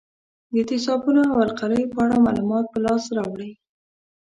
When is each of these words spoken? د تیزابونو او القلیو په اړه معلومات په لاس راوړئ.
د 0.53 0.55
تیزابونو 0.69 1.21
او 1.31 1.37
القلیو 1.47 1.91
په 1.93 1.99
اړه 2.05 2.17
معلومات 2.25 2.65
په 2.69 2.79
لاس 2.85 3.03
راوړئ. 3.17 3.51